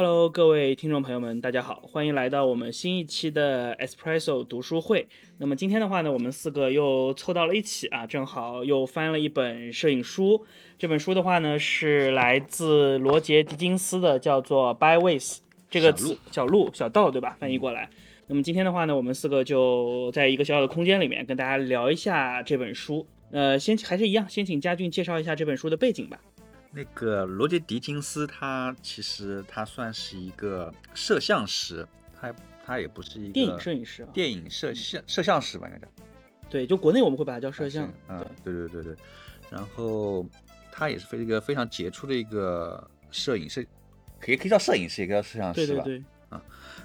[0.00, 5.08] Hello，各位听众朋友们，大家好，欢迎来到我们新一期的 Espresso 读书会。
[5.38, 10.46] 那么今天的话呢，我们四个又凑到了一起啊，正好又翻了一本摄影书。
[10.78, 15.20] 这本书的话呢，是来自罗杰·狄金斯的，叫做《Byways》
[15.68, 17.36] 这个词，小路、小道，对吧？
[17.40, 17.90] 翻译过来。
[18.28, 23.04] 那么今天的话呢，我们四个就在一个小小的空间里面跟大家聊一下这本书。
[23.32, 26.20] 呃，先还是一样，先请嘉俊介绍一下这本书的背景吧。
[26.78, 31.84] 那个罗杰·狄金斯，他其实他算是一个摄像师，
[32.14, 32.32] 他
[32.64, 35.88] 他也不是一个电影摄影师，电影摄像摄像师吧，应该叫。
[36.48, 37.92] 对，就国内我们会把它叫摄像。
[38.06, 38.94] 啊，对对对对。
[39.50, 40.24] 然后
[40.70, 43.66] 他也是非一个非常杰出的一个摄影师，
[44.20, 45.82] 可以可以叫摄影师，也可以叫摄像师吧。
[45.82, 46.04] 对对对。
[46.28, 46.40] 啊，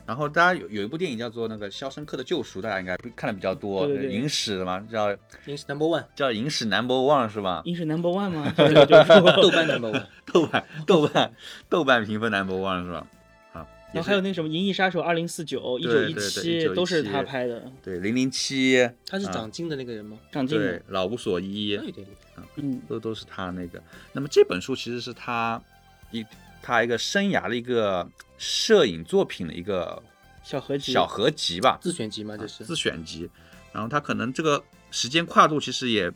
[0.05, 5.11] 然后大家有有一部电影叫做那个《肖申克的救赎》，大家应该看的比较多，影史的嘛，叫
[5.45, 7.61] 影史 Number One，叫影史 Number One 是吧？
[7.65, 8.53] 影史 Number One 吗？
[8.57, 11.33] 豆瓣 Number One， 豆瓣豆瓣
[11.69, 13.07] 豆瓣评分 Number One 是吧？
[13.53, 17.63] 啊，然后还有那什么《银翼杀手二零四九》、一九一七都是他拍的。
[17.81, 20.17] 对，零零七，他是长进的那个人吗？
[20.31, 22.05] 长进对，老无所依，对对
[22.55, 23.81] 嗯，都都是他那个。
[24.11, 25.61] 那么这本书其实是他
[26.11, 26.25] 一
[26.61, 28.05] 他一个生涯的一个
[28.43, 30.03] 摄影作品的一个。
[30.43, 33.29] 小合集，小合集吧，自选集嘛，这是自选集。
[33.71, 36.11] 然后它可能这个时间跨度其实也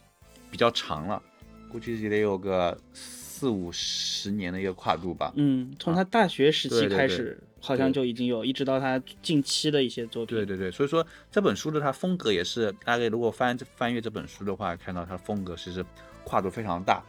[0.51, 1.23] 比较长了，
[1.69, 5.31] 估计也得有个四五十年的一个跨度吧。
[5.37, 10.35] 嗯，从他大学时期开始，好像就已经有，一直到他近期的一些作品。
[10.35, 15.85] 对对对，所以说这本书的它风格也是，大概如果翻翻阅这本书的话，看到它风格其实
[16.25, 17.01] 跨度非常大，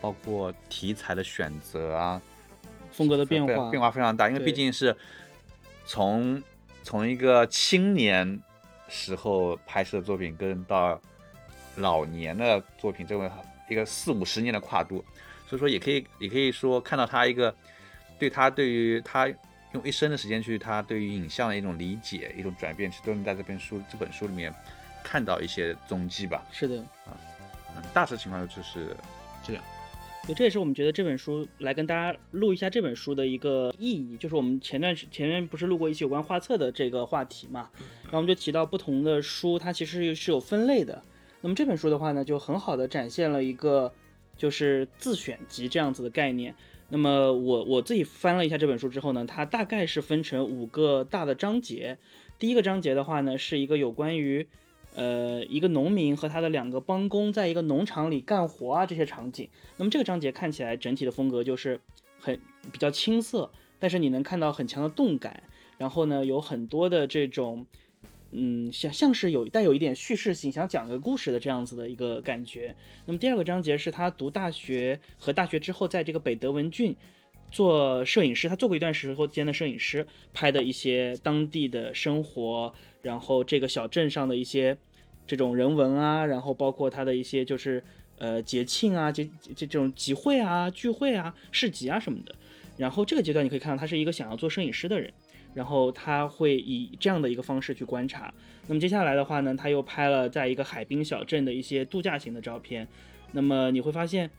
[0.00, 2.20] 包括题材的选择啊，
[2.94, 4.96] 风格的变化变化非常大，因为毕竟是
[5.84, 6.40] 从
[6.84, 8.40] 从一个青年
[8.88, 11.00] 时候拍摄的作品，跟到
[11.76, 13.30] 老年的作品，这么
[13.68, 15.04] 一个四五十年的跨度，
[15.48, 17.52] 所以说也可以，也可以说看到他一个
[18.16, 19.26] 对他对于他
[19.72, 24.54] 用一生的时间去他对于影像的一种理解、一种转变，其实都能在这本书这本书里面
[25.02, 26.46] 看到一些踪迹吧。
[26.52, 27.18] 是的，啊，
[27.74, 28.96] 嗯，大致情况就是
[29.42, 29.64] 这样。
[30.26, 37.68] 对，这也是我们觉得这本书来跟大家录一下这本书的一个意义，就是我们前段时前面不是录过一期有关画册的这个话题嘛，
[38.04, 41.02] 然后我们就提到不同的书它其实是有分类的，
[41.42, 43.92] 那么这本书的话呢，就很好的展现了一个
[44.36, 46.54] 就是自选集这样子的概念。
[46.88, 51.98] 那么我我自己翻了一下这本书之后呢，它大概是分成五个大的章节，
[52.38, 54.48] 第一个章节的话呢，是一个有关于。
[54.94, 59.48] 呃，一个农民和他的两个帮工在一个农场里干活啊，这些场景。
[59.76, 61.80] 那么这个章节看起来整体的风格就是
[62.20, 62.40] 很
[62.70, 63.50] 比较青涩，
[63.80, 65.42] 但是你能看到很强的动感。
[65.78, 67.66] 然后呢，有很多的这种，
[68.30, 72.76] 嗯，像像是有带有一点叙事性，想讲个故事的这样子的一个感觉。
[73.06, 76.94] 那么第二个章节是他读大学和大学之后，在这个北德文郡
[77.50, 82.72] 做摄影师，他做过一段时间的摄影师，拍的一些当地的生活。
[83.04, 84.76] 然后这个小镇上的一些
[85.26, 87.84] 这种人文啊，然后包括他的一些就是
[88.18, 92.34] 呃节庆啊，这这这种集会啊、聚会啊、市集啊什么的。
[92.76, 95.12] 然后这个阶段你可以看到他是一个想要做摄影师的人，
[95.52, 98.32] 然后他会以这样的一个方式去观察。
[98.66, 102.88] 那么接下来的话呢，他又拍了在一个海滨小镇的一些度假型的照片。
[103.32, 104.30] 那么你会发现，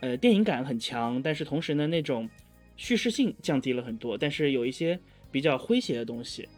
[0.00, 2.28] 呃，电影感很强，但是同时呢，那种
[2.76, 4.98] 叙事性降低了很多，但是有一些
[5.30, 6.48] 比较诙谐的东西。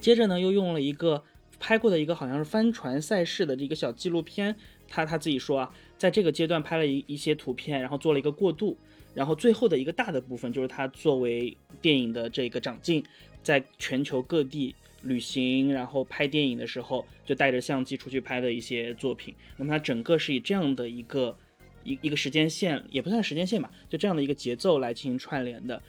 [0.00, 1.22] 接着呢，又用了一个
[1.58, 4.56] 拍过的一个好像是帆船赛事的这个小纪录片，
[4.88, 8.76] 他他自己说啊，在这个阶段拍了一一些图片，然后做了一个过渡，
[9.14, 13.04] 然后最后的一个大的部分就是他作为电影的这个长进，
[13.42, 19.34] 在全球各地旅行，然后拍电影的时候就带着相机出去拍的一些作品。
[19.58, 21.36] 那么他整个是以这样的一个
[21.84, 25.82] 一一个时间线，也不算时间线吧，就这样的一个节奏来进行串联的。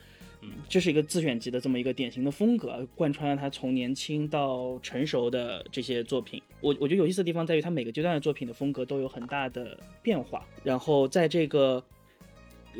[0.67, 6.41] 这是一个自选集的这么一个典型的风格，贯穿了他从年轻到成熟的这些作品。
[6.61, 10.45] 我我觉得有意思的地方在于，他每个阶段的作品的风格都有很大的变化。
[10.63, 11.83] 然后在这个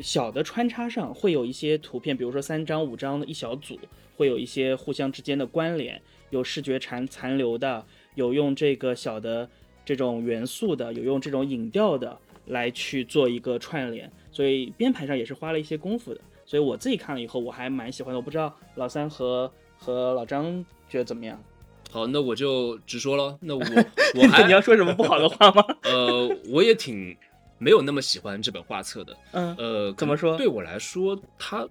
[0.00, 3.78] 小的穿插上，会有一些图片，比如说三张、五张的一小组，
[4.16, 6.00] 会有一些互相之间的关联，
[6.30, 7.84] 有视觉残残留的，
[8.14, 9.48] 有用这个小的
[9.84, 14.10] 这种元素的，有用这种影调的来去做一个串联。
[14.30, 16.20] 所以编排上也是花了一些功夫的。
[16.44, 18.18] 所以我自己看了以后，我还蛮喜欢的。
[18.18, 21.42] 我不知道老三和和老张觉得怎么样？
[21.90, 23.36] 好，那我就直说了。
[23.40, 23.60] 那我
[24.16, 25.62] 我还你要说什么不好的话吗？
[25.84, 27.16] 呃，我也挺
[27.58, 29.16] 没有那么喜欢这本画册的。
[29.32, 30.36] 嗯，呃，怎么说？
[30.36, 31.68] 对我来说，它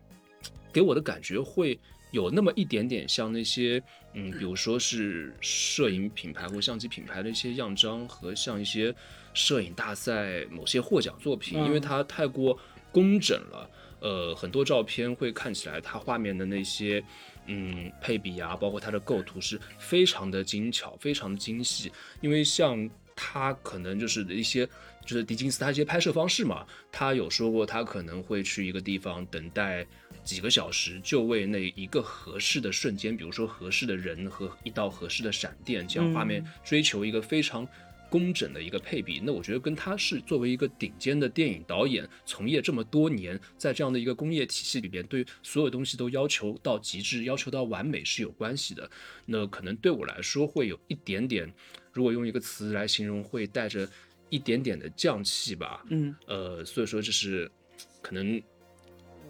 [0.71, 1.79] 给我的感觉会
[2.12, 3.81] 有那么一点点像那些，
[4.13, 8.94] 嗯，比如说是摄影品牌或相机品牌的一些样章，和像一些
[9.33, 12.57] 摄影大赛某些获奖作品，因为它太过
[12.91, 13.68] 工整了。
[14.01, 17.01] 呃，很多照片会看起来它画面的那些
[17.45, 21.92] 嗯配比啊，包括它的构图是非常的精巧，非常的精细。
[22.19, 24.68] 因为像他可能就是一些
[25.06, 29.86] 就是狄金斯他一些拍摄方式嘛，他有说过他可能会去一个地方等待
[30.24, 37.68] 几个小时，就为那一个合适的瞬间，比如说合适的人和一道合适的闪电，这样画面追求一个非常。
[38.11, 48.91] 工整的一个配比，那我觉得跟他是作为一个顶尖的电影导演，从业这么多年，在这样的一个工业体系里边，对所有东西都要求到极致，要求到完美是有关系的。
[49.25, 51.49] 那可能对我来说会有一点点，
[51.93, 53.89] 如果用一个词来形容，会带着
[54.29, 55.81] 一点点的匠气吧。
[55.89, 57.49] 嗯，呃，所以说这是
[58.01, 58.41] 可能。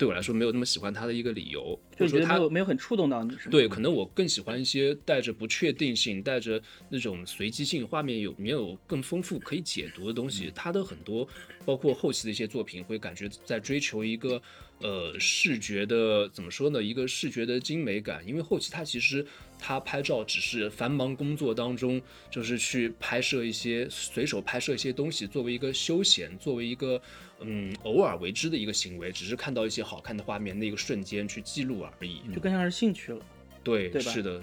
[0.02, 6.60] 对我来说没有那么喜欢他的一个理由，就者说他没有很触动到你，对，可能我更喜欢一些带着不确定性、带着
[6.90, 10.52] 那种随机性，画面有没有更丰富可以解读的东西。
[10.56, 11.28] 他的很多，
[11.64, 14.42] 包括后期的一些作品，会感觉在追求一个
[14.82, 16.82] 呃视觉的怎么说呢？
[16.82, 18.26] 一个视觉的精美感。
[18.28, 19.26] 因为后期他其实
[19.58, 27.02] 他拍照只是繁忙工作当中，就是去拍摄一些随手拍摄一些东西，作为一个休闲，作为一个。
[27.44, 33.26] 嗯，偶尔为之的一个行为，只是看到一些好看的画面，那个瞬间去记录而已，就更像是兴趣了。
[33.64, 34.12] 对，对吧？
[34.12, 34.40] 是的。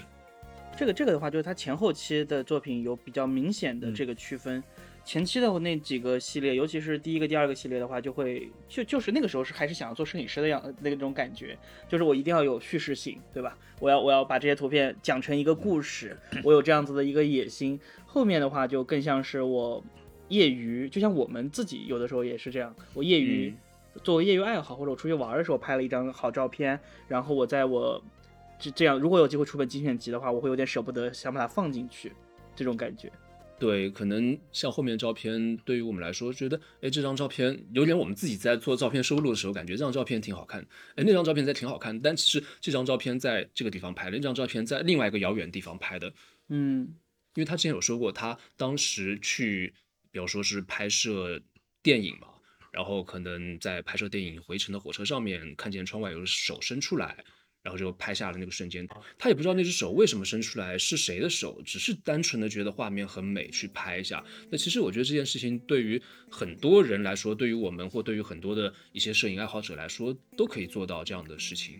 [0.76, 4.60] 这个这个的话，就是他前后期的作品有比较明显的这个区分。
[5.08, 11.56] 前期的那几个系列，尤其是第一个、第二个系列的话，就会就就是那个时候是还是想要做摄影师的样那种感觉，
[11.88, 13.56] 就是我一定要有叙事性，对吧？
[13.80, 16.14] 我要我要把这些图片讲成一个故事，
[16.44, 17.80] 我有这样子的一个野心。
[18.04, 19.82] 后面的话就更像是我。
[20.28, 23.50] 业余就像我们自己有的时候也是这样，我业余
[24.04, 27.98] 作为业余爱好，或者我出去玩的时候拍了一张好照片，然后我在我
[28.58, 32.12] 这这样，如果有机会出本精选集的话，我会有点舍不得，想把它放进去，
[32.54, 33.10] 这种感觉。
[33.58, 40.60] 对，可能像后面照片，对于我们来说，觉得哎这张照片有点我们自己在做照片收录的时候，感觉这张照片挺好看，
[40.94, 46.12] 哎那张照片在挺好看，但其实这张照片在这个地方拍的，那张照片在另外一个遥远地方拍的，
[46.48, 46.94] 嗯，
[47.34, 49.74] 因为他之前有说过，他当时去。
[50.10, 51.38] 比如说是拍摄
[51.82, 52.28] 电影嘛，
[52.72, 57.22] 然后可能在拍摄电影回程的火车上面，看见窗外有手伸出来，
[57.68, 58.88] 然后就拍下了那个瞬间。
[59.18, 64.24] 他也不知道那只手为什么伸出来，是谁的手，只是单纯的觉得画面很美，去拍一下。
[64.48, 66.00] 那其实我觉得这件事情对于
[66.30, 71.78] 很多人来说，对于我们或对于很多的一些摄影爱好者来说，都可以做到这样的事情。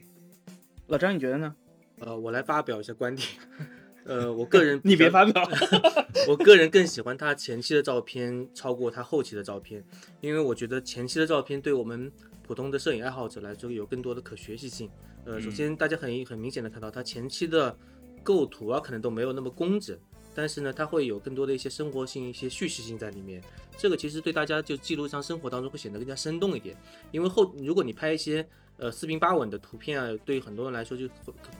[0.89, 1.57] 老张，你觉得呢？
[2.01, 3.27] 呃，我来发表一下观点。
[4.05, 5.43] 呃，我 个人你别发表，
[6.29, 9.83] 我个人更喜欢他前期的照片超过他后期的照片，
[10.21, 12.13] 因为我觉得前期的照片对我们
[12.43, 14.91] 普通的摄影爱好者来说有更多的可学习性。
[15.29, 17.77] 呃，首先大家很很明显的看到它前期的
[18.23, 19.95] 构图啊，可能都没有那么工整，
[20.35, 23.43] 但是呢，它会有更多的一些生活性、一些叙事性在里面。
[23.77, 26.75] 这个其实对大家就记录上生活当中会显得更加生动一点，
[27.13, 28.45] 因为后如果你拍一些
[28.79, 31.07] 呃四平八稳的图片啊，对于很多人来说就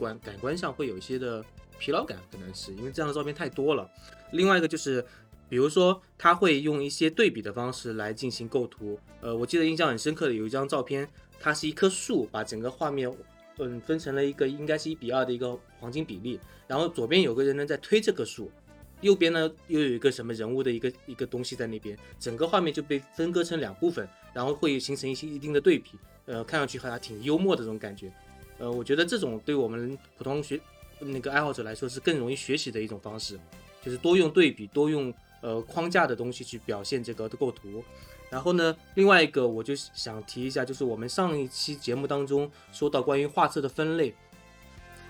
[0.01, 1.45] 感感官上会有一些的。
[1.81, 3.89] 疲劳感可能是因为这样的照片太多了。
[4.33, 5.01] 另外一个就是，
[5.49, 8.99] 比如说他会用一些对比的方式来进行构图。
[9.21, 13.09] 呃，我记得印象很深刻的有一张照片，它是一棵树，把整个画面
[13.59, 16.39] 嗯分成了一个应该是一比二的一个黄金比例。
[16.67, 18.51] 然后左边有个人呢在推这棵树，
[19.01, 25.91] 右边呢又有一个什么人物的一个一个东西在那边，整个画面就被分割成两部分，然后会形成一些一定的对比。
[26.27, 28.13] 呃，看上去好像挺幽默的这种感觉。
[28.59, 30.61] 呃，我觉得这种对我们普通学。
[31.01, 33.39] 那个爱好者来说是更容易学习的一种方式，
[33.81, 37.85] 就是多用对比，多用呃框架的东西去表现这个构图。
[38.31, 44.15] 然后呢，另外一个我就想提一下，就是我们上一期节目当中说到关于画册的分类。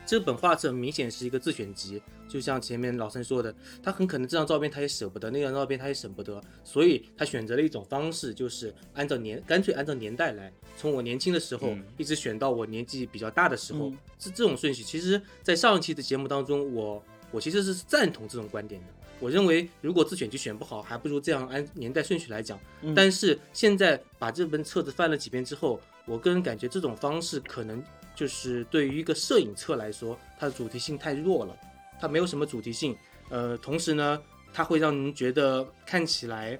[0.06, 14.82] 这本画册明显是一个自选集，就像前面老三说的，他很可能这张照片他也舍不得，那张照片他也舍不得，所以他选择了一种方式，就是按照年，干脆按照年代来，从我年轻的时候一直选到我年纪比较大的时候，是这种顺序。
[14.82, 18.86] 其实，在上一期的节目当中，我我其实是赞同这种观点的。
[19.20, 22.58] 我认为，如果自选集选不好，还不如这样按年代顺序来讲。
[22.94, 27.82] 但是现在把这本册子翻了几遍之后，我个人感觉这种方式可能。
[28.14, 31.56] 就是对于一个摄影册来说，它的主题性太弱了，
[32.00, 32.96] 它没有什么主题性。
[33.28, 34.20] 呃，同时呢，
[34.52, 36.58] 它会让人觉得看起来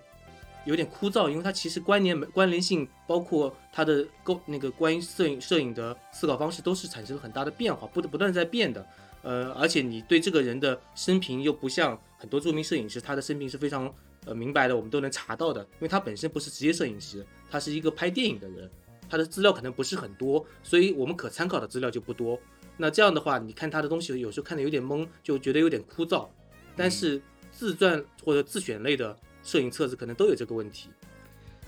[0.65, 8.87] 有点枯燥，因为它其实关联关联性，包括它的构那个关于摄影摄影的思考方式，都是产生了很大的变化，不不断在变的。
[9.23, 13.93] 呃，而且你对这个人的生平又不像很多著名摄影师，他的生平是非常
[14.25, 18.71] 呃明白的，我们都能查到的，因为他本身不是职业摄影师，他是一个拍电影的人。
[19.11, 22.39] 他的资料可能不是很多，所以我们可参考的资料就不多。
[22.77, 26.29] 那这样的话，你看他的东西，有时候看的有点懵，就觉得有点枯燥。
[26.77, 27.19] 但是
[27.51, 30.91] 自传或者自选类的摄影册子可能都有这个问题。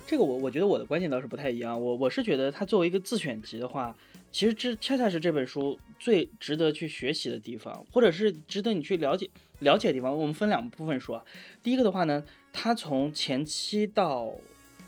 [0.07, 3.97] 这个我我觉得我的观点倒是不太一样，我我是觉得它作为一个自选集的话，
[4.31, 9.31] 其实这恰恰是这本书最值得去学习的地方，或者是值得你去了解
[9.61, 10.19] 了解的地方。
[10.19, 11.25] 我们分两部分说啊，
[11.63, 14.35] 第一个的话呢，它从前期到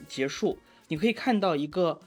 [0.08, 2.00] 结束，你可以看到一个。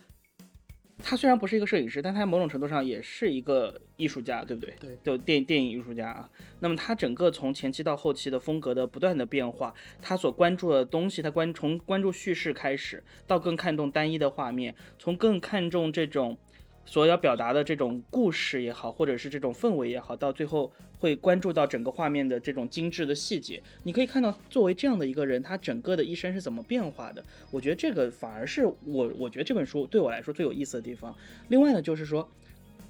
[1.04, 4.74] 他虽然不是一个摄影师，但他某种程度上也是一个艺术家，对不对？
[4.80, 6.30] 对，就电电影艺术家啊。
[6.62, 16.38] 那么他整个从前期到后期的风格的不断的变化，他所关注的东西，他关从关注叙事开始，到更看重单一的画面，从更看重这种。
[16.86, 23.62] 所要表达的这种故事也好，或者是这种氛围也好，到最后会关注到整个画面的这种精致的细节。
[23.84, 27.24] 你可以看到，作为这样的一个人，他整个的一生是怎么变化的。
[27.52, 31.14] 我觉得这个反而是我，我觉得这本书对我来说最有意思的地方。
[31.50, 32.30] 另外呢，就是说，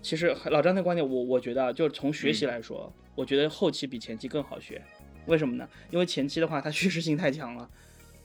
[0.02, 4.82] 其实老张的观点，我我觉得就是从学习来说，我觉得后期比前期更好学。
[5.26, 5.68] 为什么呢？
[5.90, 7.68] 因为前期的话，它 叙事性太强了。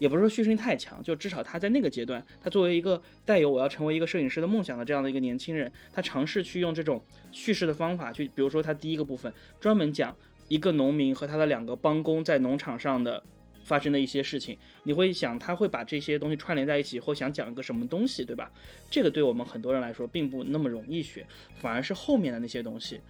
[0.00, 10.16] 也不是说叙事性太强，就至少他在那个阶段，他作为一个带有我要成为一个摄影师的梦想的这样的一个年轻人，他尝试去用这种叙事的方法去，比如说他第一个部分专门讲
[10.49, 13.23] 一个农民和他的两个帮工在农场上的
[13.62, 18.50] 发生的一些事情，你会想他会把这些东西串联在一起以后想讲一个什么东西，对吧？
[18.90, 21.26] 这个对我们很多人来说并不那么容易学，
[21.61, 23.00] 反而是后面的那些东西。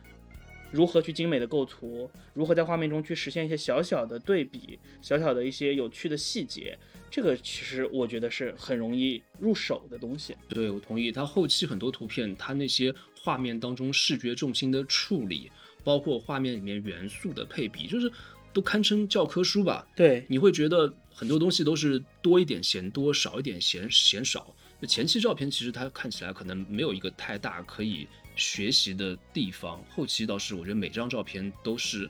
[0.71, 6.79] 如何去精美的构图，如何在画面中去实现一些小小的对比，小小的一些有趣的细节，
[7.11, 10.37] 这个其实我觉得是很容易入手的东西。
[10.49, 11.11] 对，我同意。
[11.11, 15.51] 它后期很多图片，它那些画面当中视觉重心的处理，
[15.83, 18.11] 包括画面里面元素的配比，就是
[18.53, 19.87] 都堪称教科书吧。
[19.97, 24.55] 对，你会觉得很多东西都是多一点嫌多，少一点嫌嫌少。
[24.89, 28.09] 前期照片其实它看起来可能没有一个太大可以。
[28.41, 32.09] 学习的地方，后期倒是我觉得每张照片都是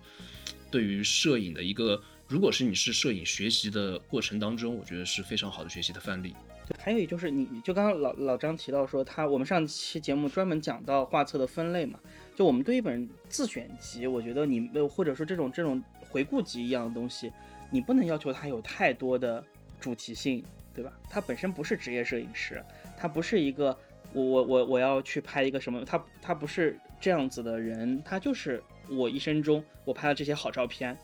[0.70, 6.32] 对于摄影的一个，如果是你是摄影学习的过程当中，我觉得是非常好的学习的范例。
[6.68, 11.98] 对，还有就是，你就刚刚老老张提到说，他我们上期节目专门讲到画册的分类嘛，
[12.36, 17.32] 就我们对一本自选集，我觉得你或者说这种这种回顾集一样的东西，
[17.72, 19.44] 你不能要求它有太多的
[19.80, 20.92] 主题性，对吧？
[21.10, 22.64] 他本身不是职业摄影师，
[22.96, 23.76] 他不是一个。
[24.12, 25.84] 我我我我要去拍一个什么？
[25.84, 30.96] 他他不是这样子的人，他就是我一生中我拍了这些好照片，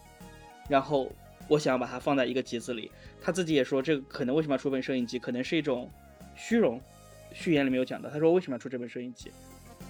[0.69, 1.11] 然后
[1.49, 2.91] 我想要把它放在一个集子里。
[3.23, 5.91] 他自己也说，这个可能为什么要出本摄影集，可能是一种
[6.35, 6.81] 虚荣。
[7.33, 9.31] 序言里面有讲到，他说为什么要出这本摄影集？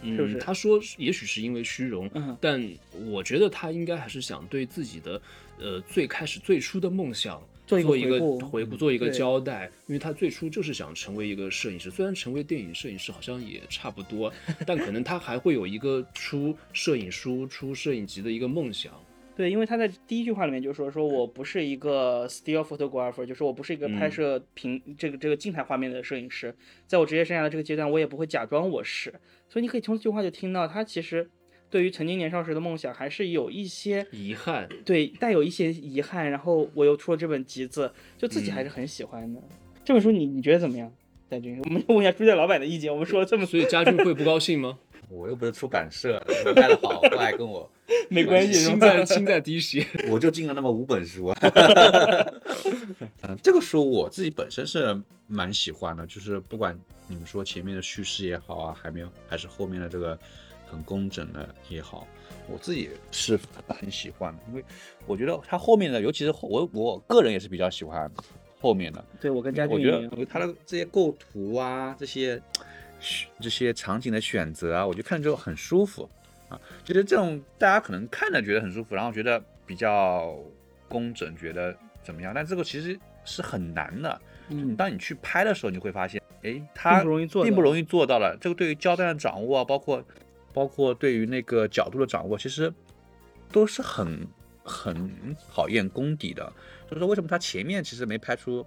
[0.02, 0.38] 是不是？
[0.38, 2.68] 他说也许是因为虚荣，嗯但
[3.06, 5.20] 我觉得他应该还是想对自己的
[5.58, 7.40] 呃最开始最初的梦想。
[7.66, 14.32] 做一个回顾，做一个交代，因为他最初就是想成为一个摄影师，虽然成为电影摄影师好像也差不多，
[14.64, 18.92] 但可能他还会有一个出摄影书、出摄影集的一个梦想。
[19.36, 26.54] 对，因为他在第一句话里面就说：“说我不是一个 still photographer，就是我不是一个拍摄平这个这个静态画面的摄影师，
[26.86, 29.12] 在我职业生涯的这个阶段，我也不会假装我是。”
[29.50, 31.28] 所以你可以从这句话就听到他其实。
[31.76, 36.30] 对于曾经年少时的梦想，还是有一些遗憾，对，带有一些遗憾。
[36.30, 39.38] 然后我又出了这本集子，就自己还是很喜欢的。
[39.84, 40.90] 这本书你你觉得怎么样，
[41.28, 41.60] 戴军？
[41.64, 42.90] 我们问一下书店老板的意见。
[42.90, 44.78] 我们说了这么，所以家俊会不高兴吗？
[45.10, 46.18] 我又不是出版社，
[46.56, 47.70] 卖的好坏跟我
[48.08, 49.86] 没关系，心在心在滴血。
[50.08, 51.26] 我就进了那么五本书。
[53.20, 56.74] 嗯，这个书我自己本身是蛮喜欢的，就是不管
[57.06, 60.18] 你们说前面的叙事也好啊，还没有，还是后面的这个。
[60.66, 62.06] 很工整的也好，
[62.48, 64.64] 我自己是很喜欢的，因为
[65.06, 68.10] 我觉得它后面的，尤其是我我个人也是比较喜欢
[68.60, 69.04] 后面的。
[69.20, 72.42] 对我跟家军我觉得他的这些构图啊，这些
[73.40, 76.08] 这些场景的选择啊，我觉得看着就很舒服
[76.48, 76.60] 啊。
[76.84, 80.36] 觉得这种大家可能看着觉得很舒服，然后觉得比较
[80.88, 82.32] 工整，觉得怎么样？
[82.34, 84.20] 但这个其实是很难的。
[84.48, 88.36] 嗯，当你去拍的时候，你会发现，哎，它并不容易做，并不容易做到了。
[88.40, 90.04] 这个对于焦段的掌握啊，包括。
[90.56, 92.72] 包括对于那个角度的掌握，其实
[93.52, 94.26] 都是很
[94.64, 96.50] 很考验功底的。
[96.88, 98.64] 就是说，为什么他前面其实没拍出，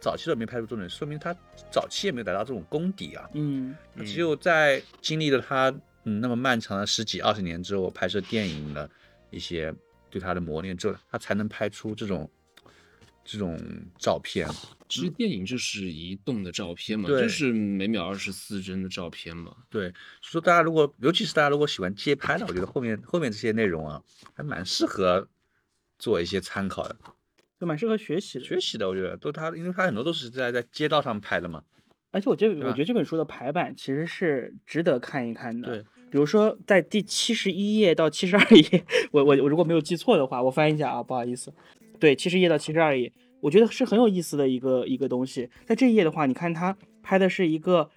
[0.00, 1.32] 早期都没拍出重点，说明他
[1.70, 3.30] 早期也没有达到这种功底啊。
[3.34, 8.90] 嗯，只有在经历了他嗯那么漫长的十几二十年之后，拍摄电影的
[9.30, 9.72] 一些
[10.10, 12.28] 对他的磨练之后，他才能拍出这种
[13.30, 13.60] 这种
[13.98, 14.48] 照片。
[14.88, 19.54] 其实电影就是移动的照片嘛，就是每秒二十四帧的照片嘛。
[19.68, 19.92] 对，
[20.22, 25.28] 说大家如果，尤其是大家如果喜欢街拍的，我觉得后面后面这些内容啊，还蛮适合
[25.98, 26.96] 做一些参考的，
[27.60, 28.44] 就蛮适合学习的。
[28.46, 31.62] 学习的，我觉得都他，因为他很多都是在在街道上拍的嘛。
[32.10, 35.68] 而且我觉得，我觉得这本书的排版其实是值得看一看的。
[35.68, 41.52] 对，比如说在第七十一页到七十二页， 我我我如果没有记错的话，我翻一下啊，不好意思。
[41.98, 43.12] 对，七十页到七十二页。
[43.40, 45.48] 我觉得是很有意思的一个一个东西。
[45.64, 47.88] 在这一页的话，你看它拍的是一个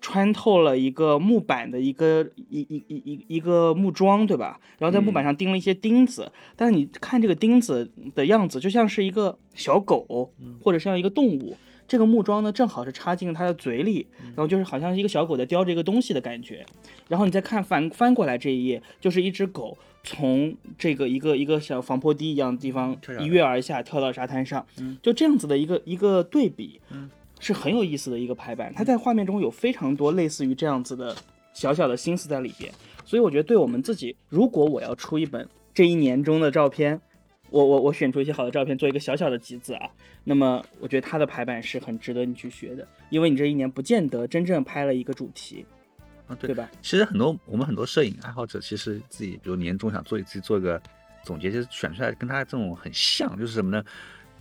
[0.00, 4.60] 穿透了一个木板的一个一一一一一个木桩，对吧？
[4.78, 11.56] 然后在木板上钉了一些钉子，但是你看这个钉子的样子，就像是一个小狗，或者像一个动物。
[11.88, 16.64] 这个木桩呢，正好是插进了它的嘴里，然后就是好像是一个小狗在叼着一个东西的感觉。
[17.08, 24.66] 然后你再看翻翻过来这一页，就是一只狗从这个一个一个像防坡堤一样的地方一跃而下，跳到沙滩上，
[25.02, 26.80] 就这样子的一个一个对比，
[27.38, 28.72] 是很有意思的一个排版。
[28.74, 31.14] 它在画面中有非常多类似于这样子的
[31.52, 32.72] 小小的心思在里边，
[33.04, 37.00] 所以我觉得对我们自己，如果我要出一本这一年中的照片。
[37.56, 39.88] 我我我选出一些好的照片，做一个小小的集子啊。
[40.24, 45.64] 那么我觉得它的排版是很值得你去学的，因为你这一年不见得真正拍了一个主题，
[46.26, 46.70] 啊，对对吧？
[46.82, 50.80] 其实很多我们很多摄影爱好者，其实自己比如年终想做自己做一个
[51.24, 53.82] 总结，其实选出来跟他这种很像，就是什么呢？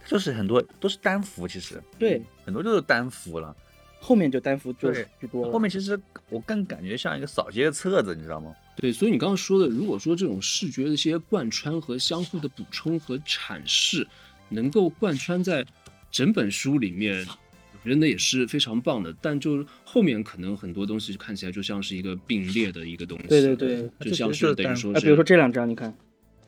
[0.05, 3.55] 就是很多都是单幅，其实对，很多就是单幅了。
[4.01, 5.51] 后面就单幅就是居多了。
[5.53, 8.53] 后面其实我更感觉像一个扫街的册子，你知道吗？
[8.75, 14.05] 对，所以你刚刚说的，如果说这种视觉的一些贯穿和相互的补充和阐释，
[14.49, 15.65] 能够贯穿在
[16.11, 19.15] 整本书里面，我觉得那也是非常棒的。
[19.21, 25.95] 但就是后面可能很多东西看起来就像是一个并列的一个东西，对对对就像就是等于说是，比如说这两张，你看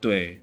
[0.01, 0.39] 对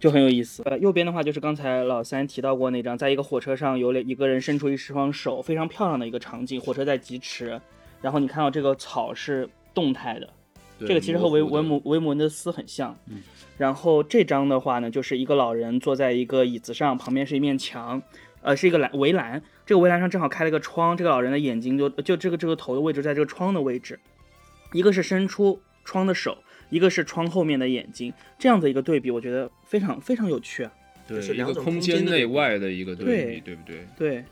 [0.00, 0.62] 就很有意思。
[0.64, 7.60] 呃，右边的话就是刚才老三提到过那张，在一个火车上有一个人伸出一双手，非常漂亮的一个场景，火车在疾驰，
[8.00, 10.32] 然后你看到这个草是动态的，对
[10.80, 12.96] 这个其实和维维姆维姆恩的斯很像。
[13.06, 13.22] 嗯，
[13.56, 18.02] 然后这张的话呢，就是一个老人坐在一个椅子上，旁边是一面墙，
[18.42, 19.42] 呃，是一个栏围栏。
[19.66, 23.98] 这个围栏上正好开了一个窗，这个老人的眼睛就就这个这个头的位置在这个窗的位置，
[24.72, 26.38] 一个是伸出窗的手，
[26.70, 30.72] 一个是窗后面的眼睛，这样的一个对比，我觉得非常非常有趣啊。
[31.06, 33.86] 对就是一个空间间内外的一个对对比，对不对？
[33.96, 34.24] 对，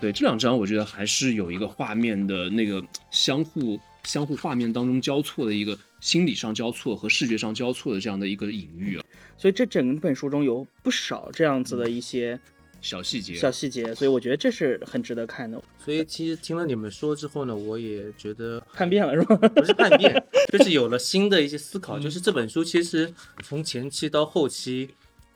[0.00, 2.80] 对这两张，我觉得还是有一个画面的那个
[3.10, 9.04] 相互相互画面当中交错的一个心理上交错和视觉上交错的这样的一个隐喻啊，
[9.36, 12.40] 所以这整本书中有不少这样子的一些
[12.80, 13.34] 小细节。
[13.34, 15.60] 小细节，所以我觉得这是很值得看的。
[15.76, 19.36] 所以其实听了你们说之后呢，我也觉得 叛变了是吧？
[19.48, 21.98] 不是叛变， 就是有了新的一些思考。
[21.98, 24.90] 就是这本书其实从前期到后期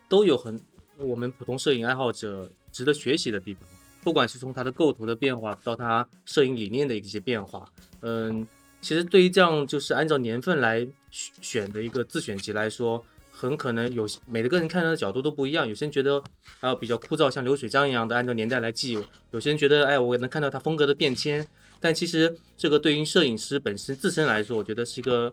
[0.09, 0.61] 都有很
[0.97, 3.63] 我们普通摄影爱好者值得学习的地方，
[4.05, 7.69] 不管是从它的构图的变化到它摄影理念的一些变化。
[8.03, 8.47] 嗯，
[8.81, 15.69] 其实对于这样就是按照年份来选的一个自选集来说，很可能有每个人看到的角度都不一样。
[15.69, 16.23] 有些人觉得
[16.61, 18.99] 啊比较枯燥，像流水账一样的按照年代来记；
[19.31, 21.47] 有些人觉得哎我能看到它风格的变迁。
[21.79, 25.33] 但其实这个对于摄影师本身自身来说，我觉得是一个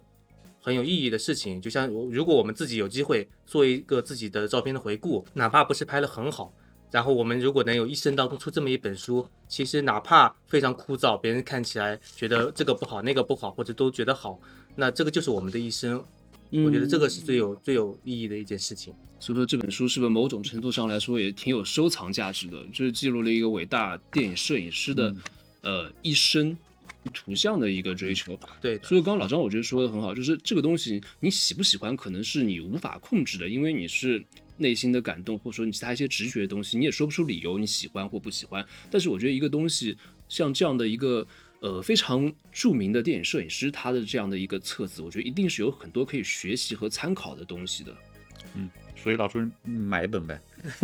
[0.62, 1.62] 很有意义的事情。
[1.62, 6.54] 就像如果我们自己有机会做一个自己的照片的回顾，哪怕不是拍的很好，
[6.92, 14.40] 然后我们如果能有一生当中出这么一本书，其实哪怕非常枯燥，别人看起来觉得这个不好那个不好，或者都觉得好，
[14.76, 16.04] 那这个就是我们的一生。
[16.50, 18.94] 我觉得这个是最有最有意义的一件事情。
[19.20, 22.64] 所以说这本书是不是某种程度上来说也挺有收藏价值的？
[22.72, 25.14] 就是记录了一个伟大电影摄影师的、
[25.62, 26.58] 呃一生
[27.14, 28.40] 图像的一个追求。
[28.62, 34.24] 对，所以刚刚老张我觉得说的很好，就是这个东西你喜不喜欢，可能是你无法控制的，因为你是
[34.58, 38.66] 内心的感动，或者说你其他一些直觉的东西，你也说不出理由，你喜欢或不喜欢。
[38.92, 41.26] 但是我觉得一个东西像这样的一个。
[41.60, 47.92] 呃，非常著名的电影摄影师，他的这样的一个册子，我觉得一定是有很多可以学习和参考的东西的。
[48.54, 50.40] 嗯所以老朱嗯买一本呗。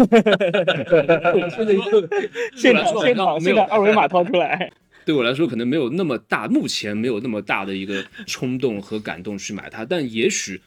[2.58, 4.74] 现场现场现场二维码掏出来。
[5.06, 10.60] 对我来说，可能没有那么大，目前没有那么大的一个冲动和感动去买它，但也许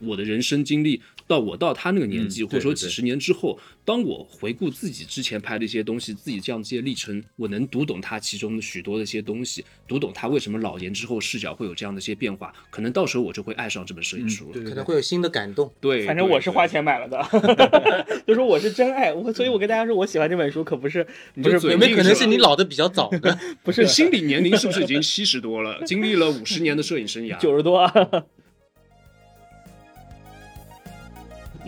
[0.00, 14.52] 我的人生经历到我到他那个年纪，嗯或者说几十年之后，当我回顾自己之前拍的一些东西，自己这样的一些历程，我能读懂他其中的许多的一些东西，读懂他为什么老年之后视角会有这样的一些变化，可能到时候我就会爱上这本摄影书了。
[14.52, 15.72] 对可能会有新的感动。
[15.80, 16.68] 对， 反正我是花。
[16.68, 21.02] 钱买了的，就说我是真爱，我所以，我跟大家说我喜欢这本书，可不是
[21.42, 23.38] 不是有没有可能是你老的比较早的？
[23.62, 25.82] 不 是心理年龄是不是已经七十多了？
[25.86, 27.90] 经历了五十年的摄影生涯，九十多啊。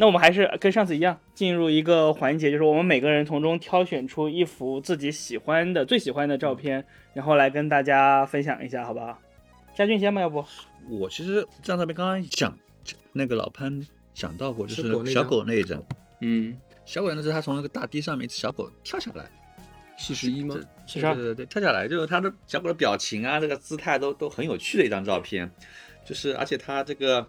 [0.01, 6.83] 那我们还是跟上次一样，进入一个环节，就是我们每个人从中挑选出一幅自己喜欢的、最喜欢的照片，
[7.13, 9.19] 然后来跟大家分享一下，好不好？
[9.77, 10.43] 佳俊先吧，要不？
[10.89, 12.57] 我其实这张照片刚刚讲，
[13.13, 15.85] 那个老潘讲到过，就是小狗那一张。
[16.23, 19.31] 嗯，小狗那是他从那个大堤上面，一只小狗跳下来，
[19.99, 20.57] 四十一吗？
[20.87, 25.51] 七十二对对对，跳下来，就是他的小狗的表情啊，这个姿态都都很有趣的一张照片，
[26.07, 27.21] 就是而且他这个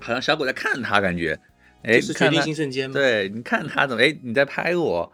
[0.00, 1.38] 好像小狗在看他，感觉，
[1.86, 2.94] 哎，是决定性瞬间吗？
[2.94, 5.10] 对，你看他怎么，哎，你在拍我，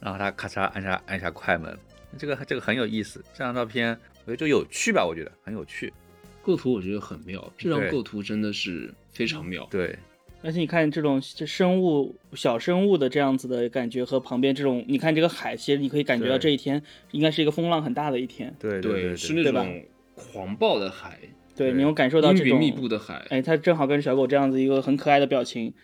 [0.00, 1.78] 然后他咔嚓按下按下快门，
[2.18, 3.24] 这个这个很有意思。
[3.32, 5.92] 这张照片我觉得就有趣吧，我觉得很有趣。
[6.42, 9.66] 构图我觉得很妙，这张构图真的是非常妙。
[9.70, 9.96] 对，
[10.42, 18.54] 而且你看这种这生物小生物的这样子的感觉和旁边这种，你看这个海，其实你可以感觉到这一天应该是一个风浪很大的一天。
[18.58, 19.84] 对对对，是那种
[20.14, 21.18] 狂暴的海，
[21.56, 23.26] 对，对你有感受到这种阴云密布的海。
[23.30, 25.74] 哎，它正好跟小狗这样子一个很可爱的表情，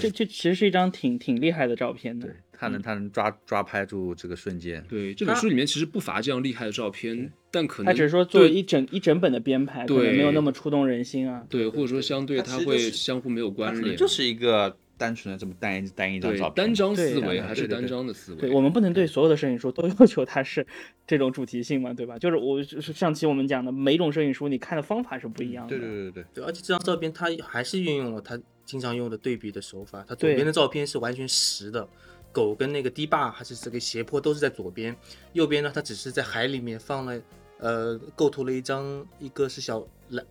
[0.00, 2.36] 这这其实是一张挺挺厉害的照片的对。
[2.56, 4.82] 他能他能抓抓拍住这个瞬间。
[4.88, 11.44] 对，这本书里面其实不乏这样厉害的照片，但可能他只是说做对一整一整本的编排，可能对没有那么触动人心啊。
[11.50, 18.40] 对，或者说相对它它会相互没有关联，就是一个单纯的这么单一单一张照片，单张思维还是单张的思维。
[18.40, 20.64] 对我们不能对所有的摄影书都 要求它是
[21.08, 22.16] 这种主题性嘛，对吧？
[22.16, 25.76] 就是我就是上期我们讲的，每种摄影书你看的方法是不一样的。
[25.76, 30.04] 对对对对对，而且这张照片它还是运用了它经常用的对比的手法。
[30.08, 31.86] 它左边的照片是完全实的，
[32.32, 34.96] 狗跟那个堤坝还是这个斜坡都是在左边，
[35.32, 37.20] 右边呢它只是在海里面放了
[37.58, 40.26] 呃构图了一张一个是小栏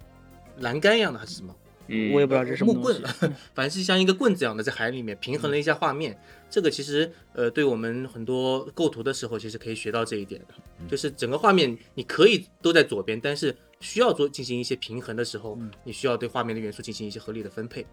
[0.60, 1.56] 栏杆一样的还是什么？
[1.88, 3.02] 嗯，我也不知道这是什么木棍。，
[3.54, 6.18] 反正是像一个棍子一样的在海里面平衡了一下画面。
[6.50, 10.54] 这个其实呃，对我们很多构图的时候，其实可以学到这一点的，
[10.88, 17.86] 就是整个画面你可以都在左边，但是需要做进行一些平衡的时候，你需要对画面的元素进行一些合理的分配。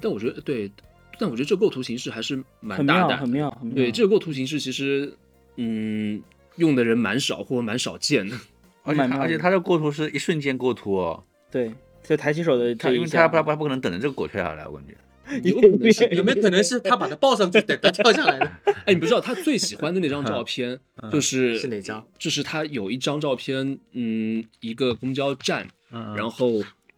[0.00, 0.70] 但我觉得对，
[1.18, 3.16] 但我觉得这构图形式还是蛮妙，大胆的。
[3.18, 3.76] 很妙，很妙。
[3.76, 5.12] 对，这个构图形式其实
[5.56, 6.22] 嗯
[6.56, 8.36] 用的人蛮少或者蛮少见的。
[8.84, 11.72] 而且而且他的构图是一瞬间构图哦，对，
[12.04, 14.94] 就抬起手的他因为这一下，他不他不可能等着这个狗跳下来，我感觉。
[15.42, 18.48] 有可能是有没有可能是 他把它抱上去，等它跳下来呢？
[18.86, 20.78] 哎，你不知道他最喜欢的那张照片
[21.10, 22.06] 就是是哪张？
[22.16, 26.52] 就是他有一张照片，嗯，一个公交站，嗯然后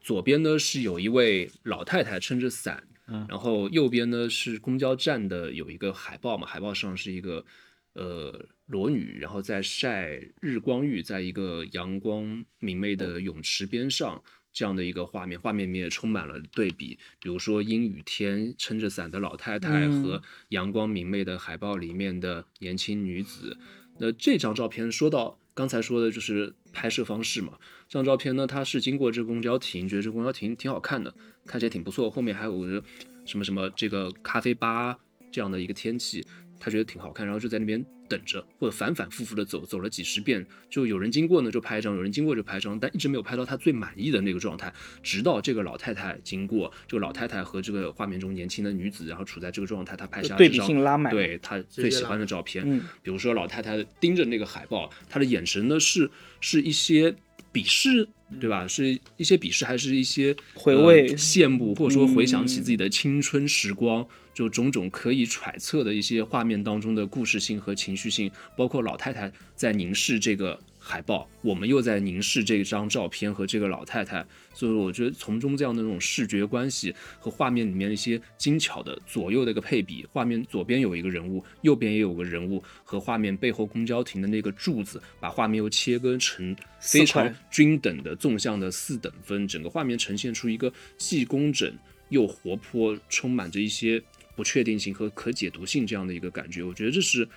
[0.08, 7.44] 左边呢是有一位老太太撑着伞，嗯然后右边呢是公交站的有一个海报嘛，海报上是一个
[7.92, 14.22] 呃裸女，然后在晒日光浴，在一个阳光明媚的泳池边上。
[14.50, 23.58] 这样的一个画面，画面里面也充满了对比，比如说阴雨天撑着伞的老太太嗯和阳光明媚的海报里面的年轻女子。
[23.98, 27.54] 那这张照片说到刚才说的就是拍摄方式嘛，
[27.88, 31.12] 这张照片呢，它是经过这个公交亭，觉得这个公交亭挺好看的，
[31.46, 32.08] 看起来挺不错。
[32.08, 32.80] 后面还有个
[33.26, 34.96] 什么什么这个咖啡吧
[35.32, 36.24] 这样的一个天气，
[36.60, 44.72] 他觉得挺好看，然后就在那边等着，或者反反复复的走，走了几十遍，就有人经过呢就拍一张，有人经过就拍一张，但一直没有拍到他最满意的那个状态。
[45.02, 52.64] 直到这个老太太经过，这个老太太和这个画面中年轻的女子，然后处在这个状态，她拍下对比这张性拉满对她最喜欢的照片。
[52.66, 57.14] 嗯，比如说老太太盯着那个海报，她的眼神呢是是一些
[57.52, 58.08] 鄙视，
[58.40, 58.66] 对吧？
[58.66, 64.06] 是一些鄙视，还是一些回味呃羡慕，或者说回想起嗯自己的青春时光，
[64.38, 74.24] 就种种可以揣测的一些画面当中的故事性和情绪性，包括老太太在凝视这个海报，我们又在凝视这张照片和这个老太太，
[74.54, 91.76] 所以我觉得从中这样的那种视觉关系和画面里面一些精巧的左右的一个配比，画面左边有一个人物，右边也有个人物，和画面背后公交亭的那个柱子，把画面又切割成非常均等的纵向的四等分，整个画面呈现出一个既工整
[92.10, 94.00] 又活泼，充满着一些
[94.38, 96.62] 不确定性和可解读性这样的一个感觉。
[96.62, 97.28] 我觉得这是，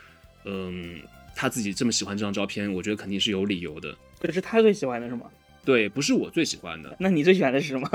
[0.45, 1.01] 嗯，
[1.35, 3.97] 他自己这么喜欢这张照片，我觉得肯定是有理由的。
[4.19, 5.25] 这是他最喜欢的是吗？
[5.65, 7.89] 对，不是我最喜欢的，那你最喜欢的是什么？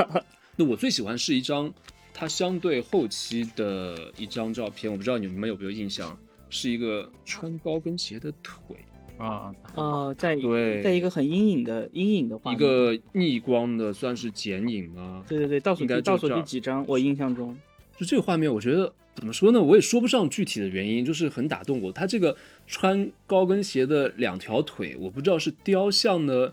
[0.57, 1.73] 那我最喜欢是一张
[2.13, 6.19] 它相对后期的一张照片，我不知道你们有没有印象，
[6.51, 8.77] 是一个穿高跟鞋的腿，
[9.19, 15.25] 啊，哦，在对在一个很阴影的阴影的画一，个逆光的，算是剪影吗？
[15.29, 16.85] 对对对，倒数第倒数第几张？
[16.89, 17.57] 我印象中，
[17.97, 19.61] 就这个画面，我觉得怎么说呢？
[19.61, 21.91] 我也说不上具体的原因，就是很打动我。
[21.91, 26.53] 他这个穿高跟鞋的两条腿，我不知道是雕像呢，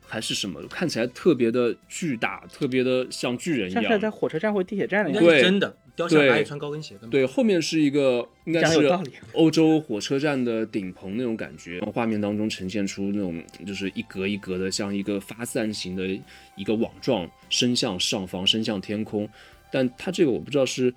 [0.00, 4.12] 还是什么，看起来特别的巨大，特别的像巨人一像是在样。
[4.12, 5.30] 火车站或地铁站的应样子。
[5.30, 7.08] 该是真的，雕像对哪有穿高跟鞋的嘛？
[7.12, 8.90] 对，后面是一个应该是
[9.34, 16.04] 欧洲火车站的顶棚那种感觉，画面当中呈现出那种就是一格一格的，像一个发散型的
[16.56, 19.28] 一个网状伸向上方，伸向天空。
[19.70, 20.92] 但他这个我不知道是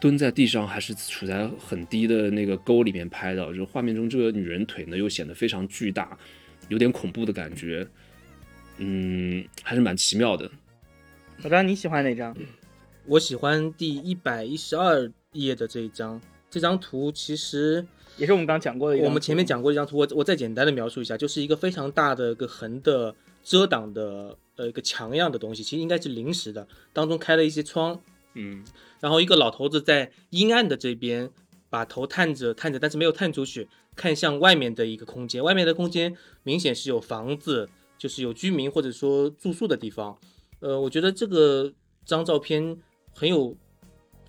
[0.00, 6.16] 蹲在地上还是处在很低的那个沟里面拍的，就画面中这个女人腿呢又显得非常巨大，
[6.68, 7.86] 有点恐怖的感觉。
[8.78, 10.50] 嗯，还是蛮奇妙的。
[11.42, 12.34] 老张你喜欢哪张？
[13.06, 16.20] 我喜欢第一百一十二页的这一张，
[16.50, 17.84] 这张图其实
[18.16, 19.08] 也是我们刚讲过的一张图。
[19.08, 28.00] 我们前面讲过一张图，我我再简单的描述一下，就是一个非常大的一个横的遮挡的呃一个墙一样的东西，其实应该是临时的，当中开了一些窗，
[28.34, 28.64] 嗯，
[29.00, 31.30] 然后一个老头子在阴暗的这边
[31.68, 35.42] 把头探着探着，但是没有探出去，看向外面的一个空间。
[35.42, 40.18] 外面的空间明显是有房子，就是有居民或者说住宿的地方。
[40.60, 41.72] 呃，我觉得这个
[42.04, 42.76] 张照片
[43.14, 43.56] 很有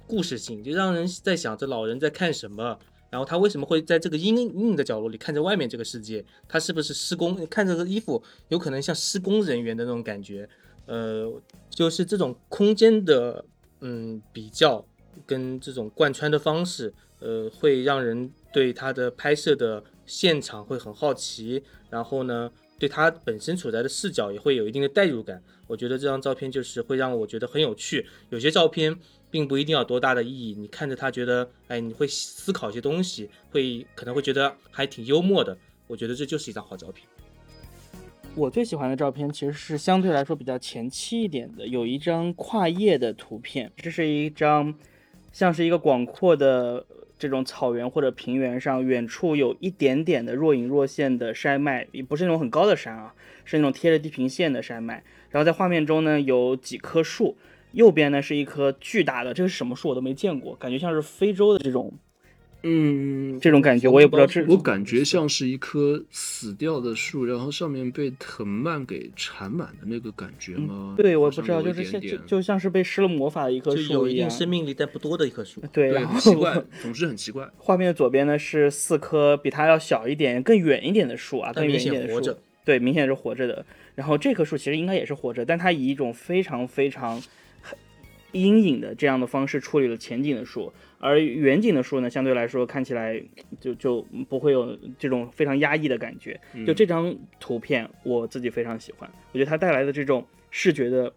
[0.08, 2.80] 故事性，就让人在想这老人在看什么，
[3.12, 6.26] 然后他为什么会在这个阴影的角落里看着外面这个世界？
[6.47, 7.36] 他是不是施工？
[7.47, 10.50] 看这个衣服，有可能像施工人员的那种感觉。
[10.88, 11.32] 呃，
[11.69, 13.45] 就是这种空间的
[13.82, 14.84] 嗯比较
[15.26, 25.43] 跟这种贯穿的方式，呃，会让人对他的拍摄的现场会很好奇，然后呢，对他本身处在的视角也会有一定的代入感。
[25.67, 28.06] 我觉得这张照片就是会让我觉得很有趣。
[28.30, 28.97] 有些照片
[29.32, 35.58] 并不一定要多大的意义，你看着他觉得，哎，你会思考一些东西，会可能会觉得还挺幽默的。
[35.88, 37.08] 我觉得这就是一张好照片。
[38.36, 44.74] 我最喜欢的照片其实是相对来说比较前期一点的，有一张跨页的图片，这是一张
[45.32, 46.86] 像是一个广阔的
[47.20, 53.13] 这种草原或者平原上，远处有一点点的若隐若现的山脉，也不是那种很高的山啊，
[53.44, 55.04] 是那种贴着地平线的山脉。
[55.30, 57.38] 然后在画面中呢，有几棵树，
[57.74, 61.94] 右边呢是一棵巨大的，这个是什么树我都没见过，感觉像是非洲的这种。
[62.64, 70.94] 嗯，这种感觉我也不知道这我感觉像是一棵死掉的树，然后上面被藤蔓给缠满的那个感觉吗？
[70.96, 74.30] 对，我不知道，就是像就就像是被施了魔法的一棵就有一定树一样。
[74.30, 75.60] 生命力但不多的一棵树。
[75.74, 77.50] 对，然后很 奇怪，总之很奇怪。
[77.58, 82.38] 画面的左边呢是四棵比它要小一点、更远一点的树啊，更远一点的树显活着。
[82.64, 83.66] 对，明显是活着的。
[83.96, 87.20] 然后这棵树其实应该也是活着，但它以一种非常非常
[88.32, 93.22] 阴影的这样的方式处理了前景的树，而远景的树呢，相对来说看起来
[93.60, 96.39] 就就不会有这种非常压抑的感觉。
[96.65, 101.13] 就这张图片，我自己非常喜欢，我觉得它带来的这种视觉的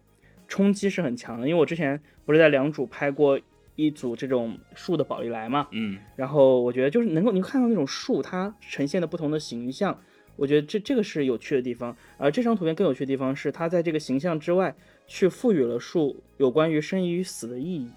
[0.47, 1.47] 冲击是很强的。
[1.47, 3.39] 因为我之前不是在良渚拍过
[3.75, 9.99] 一组这种树的宝丽来嘛，嗯，然后我觉得就是能够你看到那种树它呈现的不同的形象，
[10.35, 11.95] 我觉得这这个是有趣的地方。
[12.17, 14.73] 而这张图片更有趣的地方是，它在这个形象之外，
[15.07, 17.89] 去赋予了树有关于生与死的意义。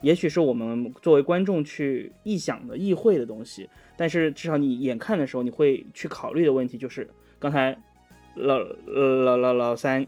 [0.00, 7.08] 也许是我们作为观众去臆想的、意会的东西，但是至少你眼看的时候，你会去考虑的问题就是
[7.40, 7.76] 刚才
[8.36, 10.06] 老老老老老三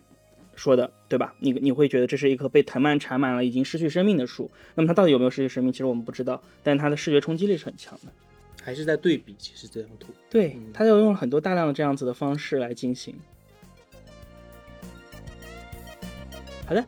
[0.54, 1.34] 说的，对吧？
[1.40, 5.72] 你你会觉得这是一棵被藤蔓缠满了、已经失去生命的树，那么它到底有没有失去生命？
[5.72, 8.12] 其实我们不知道，但它的视觉冲击力是很强的。
[8.62, 10.12] 还是在对比，其实这张图。
[10.30, 13.14] 对嗯，它就用了很多大量的这样子的方式来进行。
[16.70, 16.86] 好的，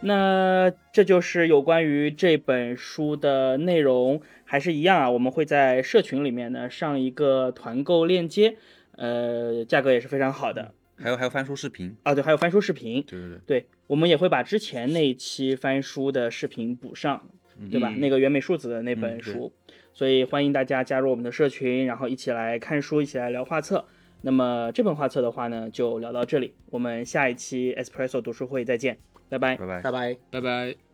[0.00, 8.56] 那这就是有关于这本书的内容，还是一样啊，我们会在社群里面呢上一个团购链接，
[8.96, 10.74] 呃，价格也是非常好的。
[10.96, 17.24] 还有还有翻书视频，啊，对，还有翻书视频，对对对，对，我们也会把之前那一期翻书的视频补上，
[17.70, 17.90] 对吧？
[17.90, 18.00] 嗯。
[18.00, 19.52] 那个原美树子的那本书，
[19.92, 23.84] 所以欢迎大家加入我们的社群，然后一起来看书，一起来聊画册。
[24.24, 28.98] 那么这本画册的话呢，就聊到这里，我们下一期 Espresso 读书会再见，
[29.32, 29.56] 拜拜。
[29.56, 29.80] 拜拜。
[29.82, 30.18] 拜拜。
[30.30, 30.91] 拜拜。